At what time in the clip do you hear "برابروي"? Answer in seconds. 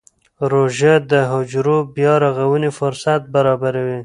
3.33-3.99